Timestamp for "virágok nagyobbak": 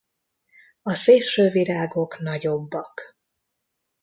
1.49-3.17